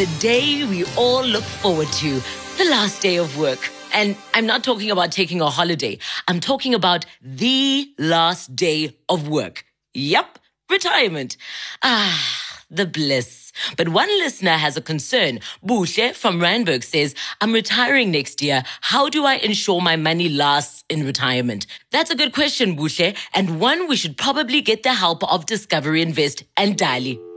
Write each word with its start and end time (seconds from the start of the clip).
the 0.00 0.06
day 0.18 0.64
we 0.64 0.82
all 0.96 1.22
look 1.22 1.44
forward 1.44 1.86
to, 1.88 2.22
the 2.56 2.64
last 2.70 3.02
day 3.02 3.16
of 3.16 3.36
work. 3.36 3.70
And 3.92 4.16
I'm 4.32 4.46
not 4.46 4.64
talking 4.64 4.90
about 4.90 5.12
taking 5.12 5.42
a 5.42 5.50
holiday. 5.50 5.98
I'm 6.26 6.40
talking 6.40 6.72
about 6.72 7.04
the 7.20 7.86
last 7.98 8.56
day 8.56 8.96
of 9.10 9.28
work. 9.28 9.66
Yup, 9.92 10.38
retirement. 10.70 11.36
Ah, 11.82 12.64
the 12.70 12.86
bliss. 12.86 13.52
But 13.76 13.90
one 13.90 14.08
listener 14.20 14.56
has 14.56 14.74
a 14.78 14.80
concern. 14.80 15.40
Bushe 15.62 16.14
from 16.14 16.40
Randburg 16.40 16.82
says, 16.82 17.14
I'm 17.42 17.52
retiring 17.52 18.10
next 18.10 18.40
year. 18.40 18.62
How 18.80 19.10
do 19.10 19.26
I 19.26 19.34
ensure 19.34 19.82
my 19.82 19.96
money 19.96 20.30
lasts 20.30 20.82
in 20.88 21.04
retirement? 21.04 21.66
That's 21.90 22.10
a 22.10 22.16
good 22.16 22.32
question, 22.32 22.74
Bushe, 22.74 23.14
and 23.34 23.60
one 23.60 23.86
we 23.86 23.96
should 23.96 24.16
probably 24.16 24.62
get 24.62 24.82
the 24.82 24.94
help 24.94 25.22
of 25.30 25.44
Discovery 25.44 26.00
Invest 26.00 26.44
and 26.56 26.78
Dali. 26.78 27.29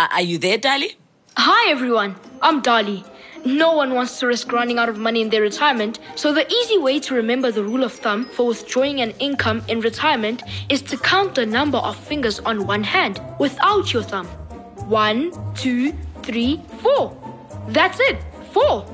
Are 0.00 0.22
you 0.22 0.38
there, 0.38 0.56
Dali? 0.56 0.94
Hi 1.36 1.70
everyone, 1.70 2.16
I'm 2.40 2.62
Dali. 2.62 3.04
No 3.44 3.74
one 3.74 3.92
wants 3.92 4.18
to 4.20 4.26
risk 4.26 4.50
running 4.50 4.78
out 4.78 4.88
of 4.88 4.96
money 4.96 5.20
in 5.20 5.28
their 5.28 5.42
retirement, 5.42 5.98
so 6.14 6.32
the 6.32 6.50
easy 6.50 6.78
way 6.78 6.98
to 7.00 7.14
remember 7.14 7.52
the 7.52 7.62
rule 7.62 7.84
of 7.84 7.92
thumb 7.92 8.24
for 8.24 8.46
withdrawing 8.46 9.02
an 9.02 9.10
income 9.18 9.62
in 9.68 9.80
retirement 9.80 10.42
is 10.70 10.80
to 10.80 10.96
count 10.96 11.34
the 11.34 11.44
number 11.44 11.76
of 11.76 11.98
fingers 11.98 12.40
on 12.40 12.66
one 12.66 12.82
hand 12.82 13.20
without 13.38 13.92
your 13.92 14.02
thumb. 14.02 14.26
One, 14.88 15.32
two, 15.54 15.92
three, 16.22 16.62
four. 16.78 17.14
That's 17.68 18.00
it, 18.00 18.16
four. 18.52 18.86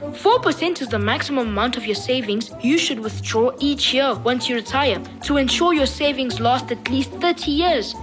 4% 0.00 0.80
is 0.80 0.88
the 0.88 0.98
maximum 0.98 1.48
amount 1.48 1.76
of 1.76 1.86
your 1.86 1.96
savings 1.96 2.52
you 2.60 2.78
should 2.78 3.00
withdraw 3.00 3.50
each 3.58 3.92
year 3.92 4.14
once 4.14 4.48
you 4.48 4.54
retire 4.54 5.02
to 5.22 5.38
ensure 5.38 5.72
your 5.72 5.86
savings 5.86 6.38
last 6.38 6.70
at 6.70 6.88
least 6.88 7.10
30 7.12 7.50
years. 7.50 7.94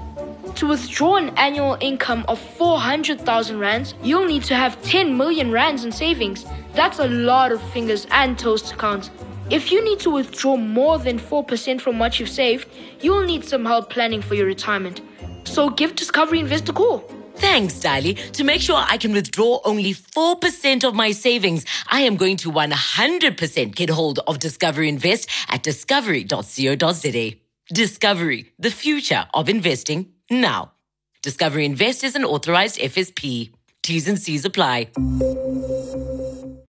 To 0.55 0.67
withdraw 0.67 1.15
an 1.15 1.29
annual 1.37 1.77
income 1.79 2.25
of 2.27 2.39
400,000 2.39 3.59
rands, 3.59 3.93
you'll 4.03 4.25
need 4.25 4.43
to 4.45 4.55
have 4.55 4.81
10 4.83 5.17
million 5.17 5.51
rands 5.51 5.85
in 5.85 5.91
savings. 5.91 6.45
That's 6.73 6.99
a 6.99 7.07
lot 7.07 7.51
of 7.51 7.61
fingers 7.71 8.07
and 8.11 8.37
toes 8.37 8.61
to 8.63 8.75
count. 8.75 9.09
If 9.49 9.71
you 9.71 9.83
need 9.83 9.99
to 10.01 10.11
withdraw 10.11 10.57
more 10.57 10.99
than 10.99 11.17
4% 11.17 11.81
from 11.81 11.97
what 11.97 12.19
you've 12.19 12.29
saved, 12.29 12.67
you'll 13.01 13.25
need 13.25 13.45
some 13.45 13.65
help 13.65 13.89
planning 13.89 14.21
for 14.21 14.35
your 14.35 14.45
retirement. 14.45 15.01
So 15.45 15.69
give 15.69 15.95
Discovery 15.95 16.39
Invest 16.39 16.69
a 16.69 16.73
call. 16.73 16.99
Thanks, 17.35 17.75
Dali. 17.75 18.31
To 18.33 18.43
make 18.43 18.61
sure 18.61 18.75
I 18.77 18.97
can 18.97 19.13
withdraw 19.13 19.61
only 19.63 19.93
4% 19.93 20.83
of 20.83 20.93
my 20.93 21.11
savings, 21.11 21.65
I 21.87 22.01
am 22.01 22.17
going 22.17 22.37
to 22.37 22.51
100% 22.51 23.75
get 23.75 23.89
hold 23.89 24.19
of 24.27 24.39
Discovery 24.39 24.89
Invest 24.89 25.29
at 25.47 25.63
discovery.co.za. 25.63 27.31
Discovery, 27.71 28.51
the 28.59 28.71
future 28.71 29.25
of 29.33 29.47
investing 29.47 30.11
now. 30.29 30.71
Discovery 31.21 31.65
Invest 31.65 32.03
is 32.03 32.15
an 32.15 32.23
authorized 32.23 32.79
FSP. 32.79 33.51
T's 33.83 34.07
and 34.07 34.19
C's 34.19 34.45
apply. 34.45 34.87